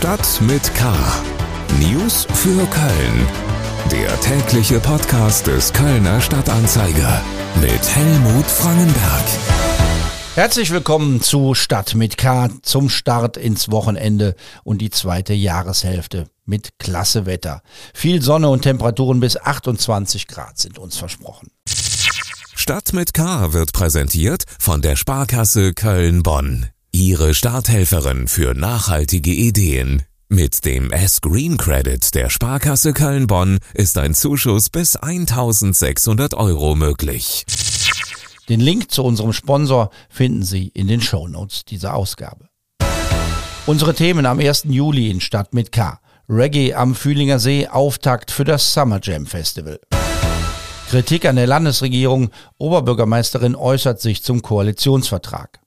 [0.00, 0.94] Stadt mit K.
[1.78, 3.26] News für Köln.
[3.92, 7.22] Der tägliche Podcast des Kölner Stadtanzeiger
[7.60, 9.24] mit Helmut Frangenberg.
[10.36, 16.78] Herzlich willkommen zu Stadt mit K zum Start ins Wochenende und die zweite Jahreshälfte mit
[16.78, 17.60] klasse Wetter.
[17.92, 21.48] Viel Sonne und Temperaturen bis 28 Grad sind uns versprochen.
[22.56, 26.70] Stadt mit K wird präsentiert von der Sparkasse Köln-Bonn.
[27.00, 30.02] Ihre Starthelferin für nachhaltige Ideen.
[30.28, 37.46] Mit dem S-Green Credit der Sparkasse Köln-Bonn ist ein Zuschuss bis 1600 Euro möglich.
[38.50, 42.50] Den Link zu unserem Sponsor finden Sie in den Shownotes dieser Ausgabe.
[43.64, 44.64] Unsere Themen am 1.
[44.68, 46.00] Juli in Stadt mit K.
[46.28, 49.80] Reggae am Fühlinger See, Auftakt für das Summer Jam Festival.
[50.90, 52.28] Kritik an der Landesregierung,
[52.58, 55.59] Oberbürgermeisterin äußert sich zum Koalitionsvertrag.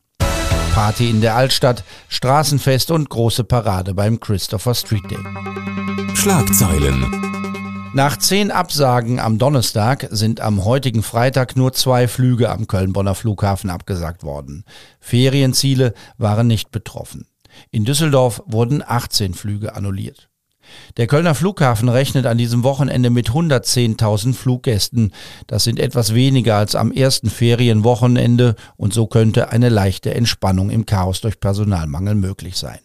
[0.74, 6.16] Party in der Altstadt, Straßenfest und große Parade beim Christopher Street Day.
[6.16, 7.92] Schlagzeilen.
[7.94, 13.70] Nach zehn Absagen am Donnerstag sind am heutigen Freitag nur zwei Flüge am Köln-Bonner Flughafen
[13.70, 14.64] abgesagt worden.
[15.00, 17.28] Ferienziele waren nicht betroffen.
[17.70, 20.32] In Düsseldorf wurden 18 Flüge annulliert.
[20.98, 25.14] Der Kölner Flughafen rechnet an diesem Wochenende mit 110.000 Fluggästen.
[25.48, 30.86] Das sind etwas weniger als am ersten Ferienwochenende und so könnte eine leichte Entspannung im
[30.86, 32.80] Chaos durch Personalmangel möglich sein.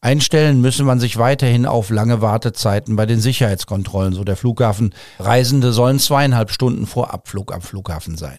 [0.00, 4.94] Einstellen müsse man sich weiterhin auf lange Wartezeiten bei den Sicherheitskontrollen, so der Flughafen.
[5.18, 8.38] Reisende sollen zweieinhalb Stunden vor Abflug am Flughafen sein.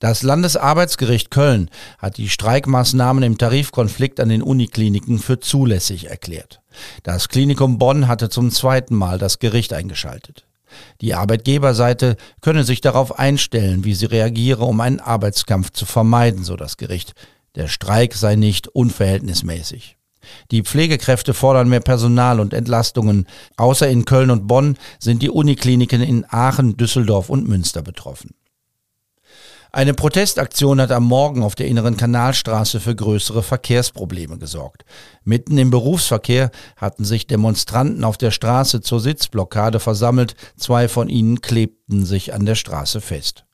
[0.00, 6.60] Das Landesarbeitsgericht Köln hat die Streikmaßnahmen im Tarifkonflikt an den Unikliniken für zulässig erklärt.
[7.02, 10.46] Das Klinikum Bonn hatte zum zweiten Mal das Gericht eingeschaltet.
[11.00, 16.56] Die Arbeitgeberseite könne sich darauf einstellen, wie sie reagiere, um einen Arbeitskampf zu vermeiden, so
[16.56, 17.14] das Gericht.
[17.54, 19.96] Der Streik sei nicht unverhältnismäßig.
[20.50, 23.26] Die Pflegekräfte fordern mehr Personal und Entlastungen.
[23.56, 28.34] Außer in Köln und Bonn sind die Unikliniken in Aachen, Düsseldorf und Münster betroffen.
[29.70, 34.84] Eine Protestaktion hat am Morgen auf der inneren Kanalstraße für größere Verkehrsprobleme gesorgt.
[35.24, 41.42] Mitten im Berufsverkehr hatten sich Demonstranten auf der Straße zur Sitzblockade versammelt, zwei von ihnen
[41.42, 43.44] klebten sich an der Straße fest.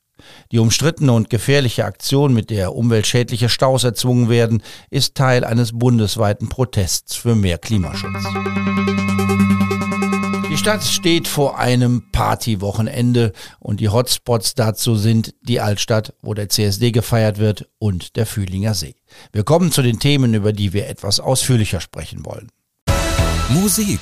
[0.51, 6.49] Die umstrittene und gefährliche Aktion, mit der umweltschädliche Staus erzwungen werden, ist Teil eines bundesweiten
[6.49, 8.23] Protests für mehr Klimaschutz.
[10.55, 16.47] Die Stadt steht vor einem Partywochenende und die Hotspots dazu sind die Altstadt, wo der
[16.47, 18.95] CSD gefeiert wird, und der Fühlinger See.
[19.33, 22.49] Wir kommen zu den Themen, über die wir etwas ausführlicher sprechen wollen.
[23.49, 23.99] Musik.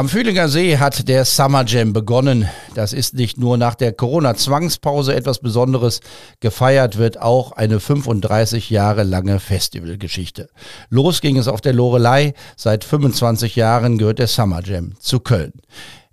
[0.00, 2.48] Am Fühlinger See hat der Summer Jam begonnen.
[2.74, 6.00] Das ist nicht nur nach der Corona-Zwangspause etwas Besonderes.
[6.40, 10.48] Gefeiert wird auch eine 35 Jahre lange Festivalgeschichte.
[10.88, 12.32] Los ging es auf der Lorelei.
[12.56, 15.52] Seit 25 Jahren gehört der Summer Jam zu Köln.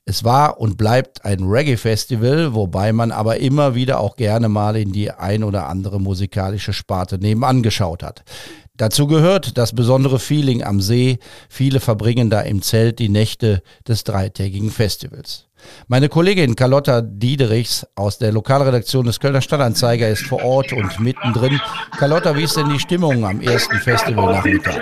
[0.04, 4.92] Es war und bleibt ein Reggae-Festival, wobei man aber immer wieder auch gerne mal in
[4.92, 8.24] die ein oder andere musikalische Sparte nebenan geschaut hat.
[8.78, 11.18] Dazu gehört das besondere Feeling am See.
[11.50, 15.48] Viele verbringen da im Zelt die Nächte des dreitägigen Festivals.
[15.88, 21.60] Meine Kollegin Carlotta Diederichs aus der Lokalredaktion des Kölner Stadtanzeiger ist vor Ort und mittendrin.
[21.98, 24.80] Carlotta, wie ist denn die Stimmung am ersten Festivalnachmittag?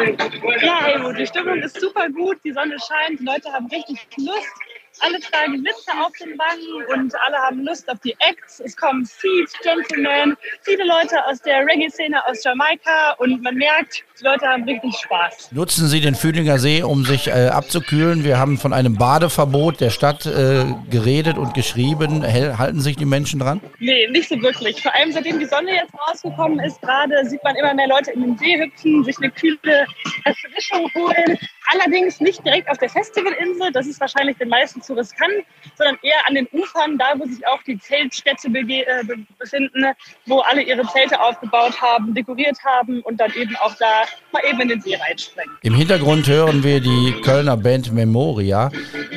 [0.62, 4.75] Ja, Helmut, die Stimmung ist super gut, die Sonne scheint, die Leute haben richtig Lust
[5.00, 8.60] alle tragen Witze auf den Wangen und alle haben Lust auf die Acts.
[8.60, 14.24] Es kommen Feet, Gentlemen, viele Leute aus der Reggae-Szene aus Jamaika und man merkt, die
[14.24, 15.52] Leute haben richtig Spaß.
[15.52, 18.24] Nutzen Sie den Fühlinger See, um sich äh, abzukühlen?
[18.24, 22.24] Wir haben von einem Badeverbot der Stadt äh, geredet und geschrieben.
[22.58, 23.62] Halten sich die Menschen dran?
[23.80, 24.82] Nee, nicht so wirklich.
[24.82, 28.22] Vor allem seitdem die Sonne jetzt rausgekommen ist, gerade sieht man immer mehr Leute in
[28.22, 29.86] den See hüpfen, sich eine kühle
[30.24, 31.38] Erfrischung holen.
[31.74, 35.34] Allerdings nicht direkt auf der Festivalinsel, das ist wahrscheinlich den meisten zu riskant,
[35.78, 39.04] sondern eher an den Ufern, da wo sich auch die Zeltstädte äh,
[39.40, 39.86] befinden,
[40.26, 44.62] wo alle ihre Zelte aufgebaut haben, dekoriert haben und dann eben auch da mal eben
[44.62, 45.56] in den See reinspringen.
[45.62, 48.70] Im Hintergrund hören wir die Kölner Band Memoria,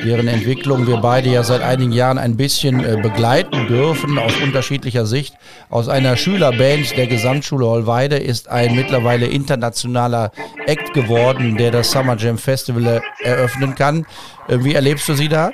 [0.03, 5.05] deren Entwicklung wir beide ja seit einigen Jahren ein bisschen äh, begleiten dürfen aus unterschiedlicher
[5.05, 5.35] Sicht.
[5.69, 10.31] Aus einer Schülerband der Gesamtschule Holweide ist ein mittlerweile internationaler
[10.65, 14.05] Act geworden, der das Summer Jam Festival eröffnen kann.
[14.47, 15.51] Äh, wie erlebst du sie da?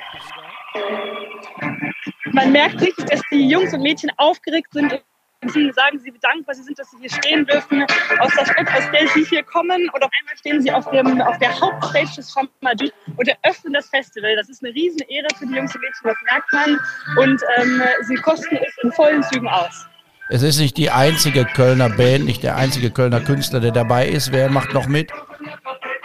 [2.32, 5.02] Man merkt richtig, dass die Jungs und Mädchen aufgeregt sind
[5.46, 7.86] und sie sagen sie, wie dankbar sie sind, dass sie hier stehen dürfen,
[8.20, 9.90] aus der Stadt, aus der sie hier kommen.
[9.94, 13.88] Und auf einmal stehen sie auf, dem, auf der Hauptstage des Famaji und eröffnen das
[13.90, 14.36] Festival.
[14.36, 16.80] Das ist eine riesen Ehre für die Jungs und Mädchen, das merkt man.
[17.24, 19.88] Und ähm, sie kosten es in vollen Zügen aus.
[20.30, 24.32] Es ist nicht die einzige Kölner Band, nicht der einzige Kölner Künstler, der dabei ist.
[24.32, 25.12] Wer macht noch mit?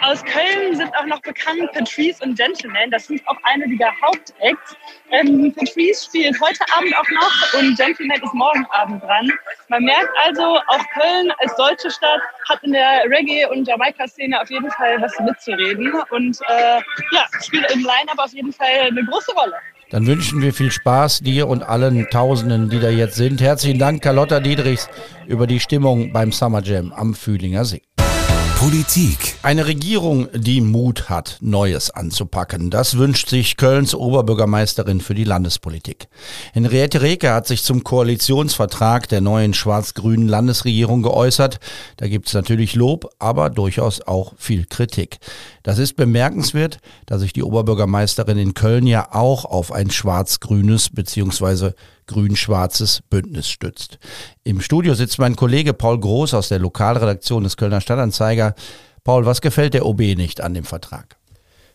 [0.01, 2.89] Aus Köln sind auch noch bekannt Patrice und Gentleman.
[2.91, 4.75] Das sind auch einige der Hauptacts.
[5.11, 9.31] Ähm, Patrice spielt heute Abend auch noch und Gentleman ist morgen Abend dran.
[9.69, 14.49] Man merkt also, auch Köln als deutsche Stadt hat in der Reggae- und Jamaika-Szene auf
[14.49, 16.79] jeden Fall was mitzureden und äh,
[17.11, 19.53] ja, spielt im Line-Up auf jeden Fall eine große Rolle.
[19.91, 23.41] Dann wünschen wir viel Spaß dir und allen Tausenden, die da jetzt sind.
[23.41, 24.89] Herzlichen Dank, Carlotta Dietrichs,
[25.27, 27.81] über die Stimmung beim Summer Jam am Fühlinger See.
[28.61, 29.37] Politik.
[29.41, 32.69] Eine Regierung, die Mut hat, Neues anzupacken.
[32.69, 36.09] Das wünscht sich Kölns Oberbürgermeisterin für die Landespolitik.
[36.53, 41.59] Henriette Reke hat sich zum Koalitionsvertrag der neuen schwarz-grünen Landesregierung geäußert.
[41.97, 45.17] Da gibt es natürlich Lob, aber durchaus auch viel Kritik.
[45.63, 51.71] Das ist bemerkenswert, da sich die Oberbürgermeisterin in Köln ja auch auf ein schwarz-grünes bzw.
[52.07, 53.99] grün-schwarzes Bündnis stützt.
[54.43, 58.55] Im Studio sitzt mein Kollege Paul Groß aus der Lokalredaktion des Kölner Stadtanzeiger.
[59.03, 61.17] Paul, was gefällt der OB nicht an dem Vertrag?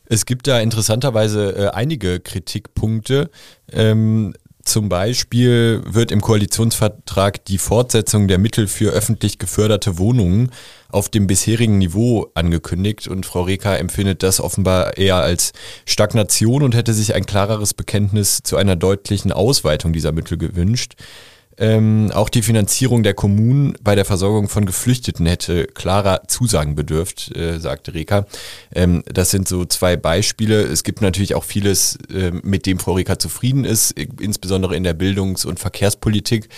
[0.04, 3.30] Es gibt da interessanterweise äh, einige Kritikpunkte.
[3.72, 4.34] Ähm,
[4.66, 10.50] zum Beispiel wird im Koalitionsvertrag die Fortsetzung der Mittel für öffentlich geförderte Wohnungen
[10.90, 15.52] auf dem bisherigen Niveau angekündigt und Frau Reker empfindet das offenbar eher als
[15.84, 20.94] Stagnation und hätte sich ein klareres Bekenntnis zu einer deutlichen Ausweitung dieser Mittel gewünscht.
[21.58, 27.34] Ähm, auch die Finanzierung der Kommunen bei der Versorgung von Geflüchteten hätte klarer Zusagen bedürft,
[27.34, 28.26] äh, sagte Reka.
[28.74, 30.62] Ähm, das sind so zwei Beispiele.
[30.62, 34.94] Es gibt natürlich auch vieles, äh, mit dem Frau Reka zufrieden ist, insbesondere in der
[34.94, 36.48] Bildungs- und Verkehrspolitik.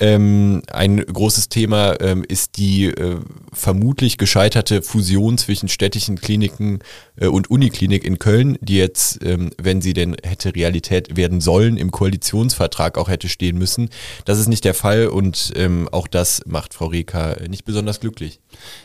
[0.00, 3.20] Ähm, ein großes Thema ähm, ist die äh,
[3.52, 6.78] vermutlich gescheiterte Fusion zwischen städtischen Kliniken
[7.16, 11.76] äh, und Uniklinik in Köln, die jetzt, ähm, wenn sie denn hätte Realität werden sollen,
[11.76, 13.90] im Koalitionsvertrag auch hätte stehen müssen.
[14.24, 18.40] Das ist nicht der Fall und ähm, auch das macht Frau Reka nicht besonders glücklich.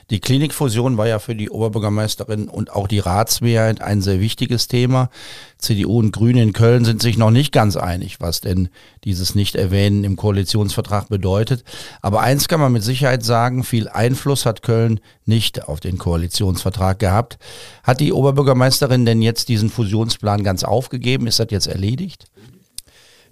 [0.10, 5.10] Die Klinikfusion war ja für die Oberbürgermeisterin und auch die Ratsmehrheit ein sehr wichtiges Thema.
[5.58, 8.70] CDU und Grüne in Köln sind sich noch nicht ganz einig, was denn
[9.04, 11.64] dieses Nicht-Erwähnen im Koalitionsvertrag bedeutet.
[12.02, 17.00] Aber eins kann man mit Sicherheit sagen, viel Einfluss hat Köln nicht auf den Koalitionsvertrag
[17.00, 17.38] gehabt.
[17.84, 21.28] Hat die Oberbürgermeisterin denn jetzt diesen Fusionsplan ganz aufgegeben?
[21.28, 22.26] Ist das jetzt erledigt?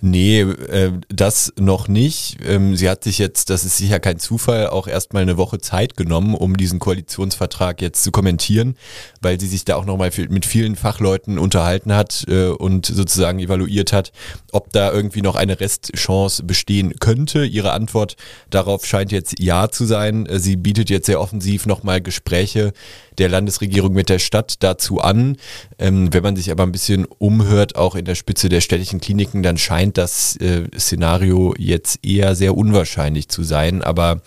[0.05, 2.35] Nee, äh, das noch nicht.
[2.45, 5.95] Ähm, sie hat sich jetzt, das ist sicher kein Zufall, auch erstmal eine Woche Zeit
[5.95, 8.75] genommen, um diesen Koalitionsvertrag jetzt zu kommentieren,
[9.21, 13.93] weil sie sich da auch nochmal mit vielen Fachleuten unterhalten hat äh, und sozusagen evaluiert
[13.93, 14.11] hat,
[14.51, 17.45] ob da irgendwie noch eine Restchance bestehen könnte.
[17.45, 18.17] Ihre Antwort
[18.49, 20.25] darauf scheint jetzt ja zu sein.
[20.25, 22.73] Äh, sie bietet jetzt sehr offensiv nochmal Gespräche
[23.17, 25.37] der Landesregierung mit der Stadt dazu an.
[25.79, 29.43] Ähm, wenn man sich aber ein bisschen umhört, auch in der Spitze der städtischen Kliniken,
[29.43, 33.81] dann scheint das äh, Szenario jetzt eher sehr unwahrscheinlich zu sein.
[33.81, 34.21] Aber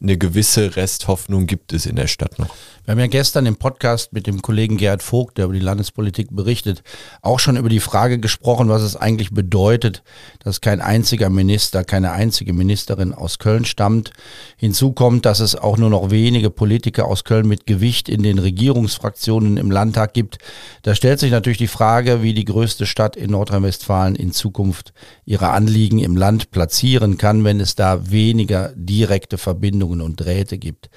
[0.00, 2.54] eine gewisse Resthoffnung gibt es in der Stadt noch.
[2.90, 6.34] Wir haben ja gestern im Podcast mit dem Kollegen Gerhard Vogt, der über die Landespolitik
[6.34, 6.82] berichtet,
[7.22, 10.02] auch schon über die Frage gesprochen, was es eigentlich bedeutet,
[10.40, 14.10] dass kein einziger Minister, keine einzige Ministerin aus Köln stammt.
[14.56, 18.40] Hinzu kommt, dass es auch nur noch wenige Politiker aus Köln mit Gewicht in den
[18.40, 20.38] Regierungsfraktionen im Landtag gibt.
[20.82, 24.94] Da stellt sich natürlich die Frage, wie die größte Stadt in Nordrhein-Westfalen in Zukunft
[25.24, 30.90] ihre Anliegen im Land platzieren kann, wenn es da weniger direkte Verbindungen und Drähte gibt.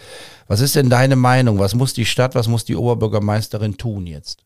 [0.48, 1.60] Was ist denn deine Meinung?
[1.60, 4.46] Was muss die Stadt, was muss die Oberbürgermeisterin tun jetzt?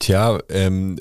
[0.00, 0.98] Tja, ähm,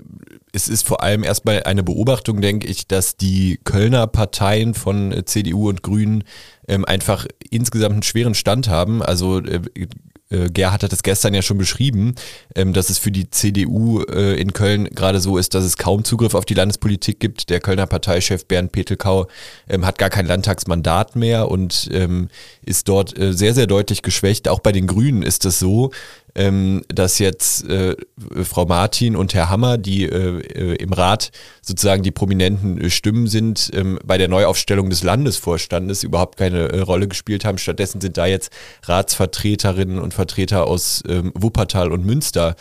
[0.52, 5.26] es ist vor allem erstmal eine Beobachtung, denke ich, dass die Kölner Parteien von äh,
[5.26, 6.24] CDU und Grünen
[6.68, 9.02] ähm, einfach insgesamt einen schweren Stand haben.
[9.02, 9.88] Also äh,
[10.32, 12.16] äh, Gerhard hat das gestern ja schon beschrieben,
[12.56, 16.04] ähm, dass es für die CDU äh, in Köln gerade so ist, dass es kaum
[16.04, 17.50] Zugriff auf die Landespolitik gibt.
[17.50, 19.28] Der Kölner Parteichef Bernd Petelkau
[19.70, 22.30] ähm, hat gar kein Landtagsmandat mehr und ähm,
[22.64, 24.48] ist dort äh, sehr, sehr deutlich geschwächt.
[24.48, 25.92] Auch bei den Grünen ist es so,
[26.36, 27.96] ähm, dass jetzt äh,
[28.44, 33.72] Frau Martin und Herr Hammer, die äh, äh, im Rat sozusagen die prominenten Stimmen sind,
[33.74, 37.58] ähm, bei der Neuaufstellung des Landesvorstandes überhaupt keine äh, Rolle gespielt haben.
[37.58, 38.52] Stattdessen sind da jetzt
[38.84, 42.56] Ratsvertreterinnen und Vertreter aus ähm, Wuppertal und Münster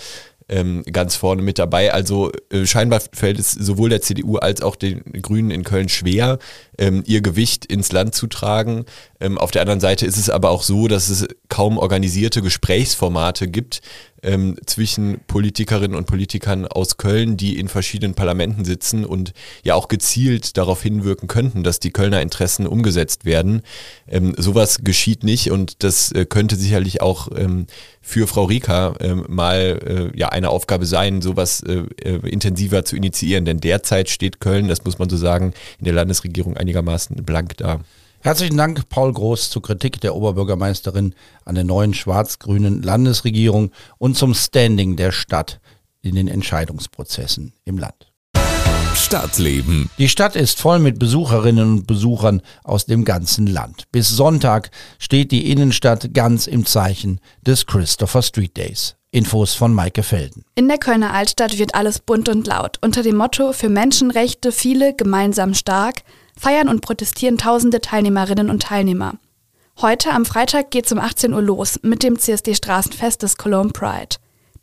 [0.50, 1.92] ähm, ganz vorne mit dabei.
[1.92, 6.38] Also äh, scheinbar fällt es sowohl der CDU als auch den Grünen in Köln schwer,
[6.76, 8.84] ähm, ihr Gewicht ins Land zu tragen.
[9.20, 13.48] Ähm, auf der anderen Seite ist es aber auch so, dass es kaum organisierte Gesprächsformate
[13.48, 13.80] gibt,
[14.22, 19.88] ähm, zwischen Politikerinnen und Politikern aus Köln, die in verschiedenen Parlamenten sitzen und ja auch
[19.88, 23.62] gezielt darauf hinwirken könnten, dass die Kölner Interessen umgesetzt werden.
[24.08, 27.66] Ähm, sowas geschieht nicht und das äh, könnte sicherlich auch ähm,
[28.00, 32.96] für Frau Rika ähm, mal äh, ja eine Aufgabe sein, sowas äh, äh, intensiver zu
[32.96, 33.44] initiieren.
[33.44, 37.80] Denn derzeit steht Köln, das muss man so sagen, in der Landesregierung einigermaßen blank da.
[38.22, 41.14] Herzlichen Dank, Paul Groß, zur Kritik der Oberbürgermeisterin
[41.46, 45.58] an der neuen schwarz-grünen Landesregierung und zum Standing der Stadt
[46.02, 48.09] in den Entscheidungsprozessen im Land.
[48.94, 49.90] Stadtleben.
[49.98, 53.84] Die Stadt ist voll mit Besucherinnen und Besuchern aus dem ganzen Land.
[53.92, 58.96] Bis Sonntag steht die Innenstadt ganz im Zeichen des Christopher Street Days.
[59.10, 60.44] Infos von Maike Felden.
[60.54, 62.78] In der Kölner Altstadt wird alles bunt und laut.
[62.80, 66.02] Unter dem Motto Für Menschenrechte viele, gemeinsam stark
[66.38, 69.14] feiern und protestieren tausende Teilnehmerinnen und Teilnehmer.
[69.80, 74.16] Heute am Freitag geht's um 18 Uhr los mit dem CSD-Straßenfest des Cologne Pride.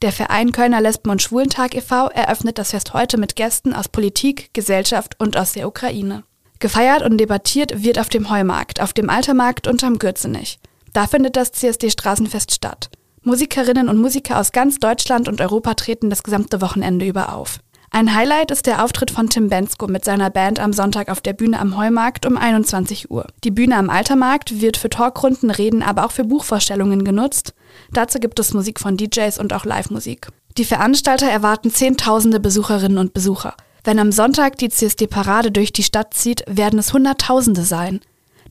[0.03, 2.09] Der Verein Kölner Lesben- und Schwulentag e.V.
[2.09, 6.23] eröffnet das Fest heute mit Gästen aus Politik, Gesellschaft und aus der Ukraine.
[6.59, 10.59] Gefeiert und debattiert wird auf dem Heumarkt, auf dem Altermarkt und am Gürzenich.
[10.93, 12.91] Da findet das CSD-Straßenfest statt.
[13.23, 17.59] Musikerinnen und Musiker aus ganz Deutschland und Europa treten das gesamte Wochenende über auf.
[17.89, 21.33] Ein Highlight ist der Auftritt von Tim Bensko mit seiner Band am Sonntag auf der
[21.33, 23.27] Bühne am Heumarkt um 21 Uhr.
[23.43, 27.53] Die Bühne am Altermarkt wird für Talkrunden, Reden, aber auch für Buchvorstellungen genutzt.
[27.91, 30.27] Dazu gibt es Musik von DJs und auch Live-Musik.
[30.57, 33.55] Die Veranstalter erwarten Zehntausende Besucherinnen und Besucher.
[33.83, 38.01] Wenn am Sonntag die CSD-Parade durch die Stadt zieht, werden es Hunderttausende sein.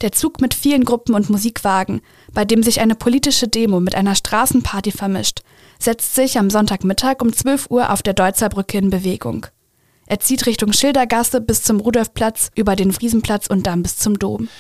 [0.01, 2.01] Der Zug mit vielen Gruppen und Musikwagen,
[2.37, 5.41] bei dem sich eine politische Demo mit einer Straßenparty vermischt,
[5.79, 9.47] setzt sich am Sonntagmittag um 12 Uhr auf der Deutzer Brücke in Bewegung.
[10.07, 14.51] Er zieht Richtung Schildergasse bis zum Rudolfplatz, über den Friesenplatz und dann bis zum Dom.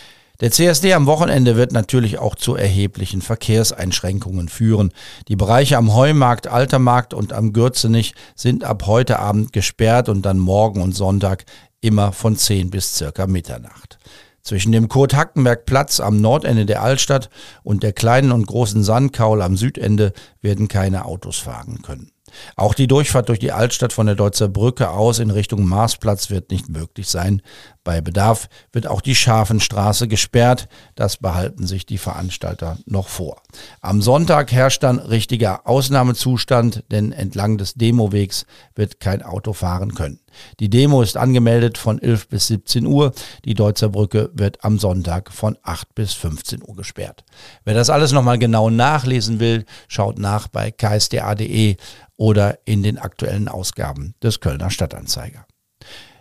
[0.40, 4.90] Der CSD am Wochenende wird natürlich auch zu erheblichen Verkehrseinschränkungen führen.
[5.28, 10.38] Die Bereiche am Heumarkt, Altermarkt und am Gürzenich sind ab heute Abend gesperrt und dann
[10.38, 11.44] morgen und Sonntag
[11.82, 13.98] immer von 10 bis circa Mitternacht.
[14.46, 17.30] Zwischen dem Kurt-Hackenberg-Platz am Nordende der Altstadt
[17.64, 22.12] und der kleinen und großen Sandkaul am Südende werden keine Autos fahren können.
[22.54, 26.52] Auch die Durchfahrt durch die Altstadt von der Deutzer Brücke aus in Richtung Marsplatz wird
[26.52, 27.42] nicht möglich sein.
[27.86, 30.66] Bei Bedarf wird auch die Schafenstraße gesperrt.
[30.96, 33.40] Das behalten sich die Veranstalter noch vor.
[33.80, 40.18] Am Sonntag herrscht dann richtiger Ausnahmezustand, denn entlang des Demowegs wird kein Auto fahren können.
[40.58, 43.12] Die Demo ist angemeldet von 11 bis 17 Uhr.
[43.44, 47.24] Die Deutzer Brücke wird am Sonntag von 8 bis 15 Uhr gesperrt.
[47.64, 51.76] Wer das alles nochmal genau nachlesen will, schaut nach bei ksda.de
[52.16, 55.46] oder in den aktuellen Ausgaben des Kölner Stadtanzeiger.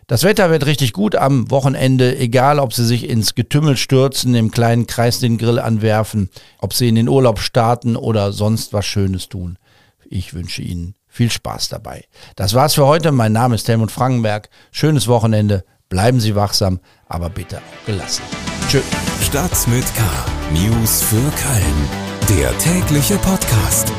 [0.08, 4.52] Das Wetter wird richtig gut am Wochenende, egal ob Sie sich ins Getümmel stürzen, im
[4.52, 9.30] kleinen Kreis den Grill anwerfen, ob Sie in den Urlaub starten oder sonst was Schönes
[9.30, 9.58] tun.
[10.08, 12.06] Ich wünsche Ihnen viel Spaß dabei.
[12.36, 13.12] Das war's für heute.
[13.12, 14.50] Mein Name ist Helmut Frankenberg.
[14.72, 15.64] Schönes Wochenende.
[15.90, 18.22] Bleiben Sie wachsam, aber bitte gelassen.
[18.70, 18.82] Tschö.
[19.22, 20.04] Stadt mit K.
[20.54, 22.40] News für Köln.
[22.40, 23.92] Der tägliche Podcast.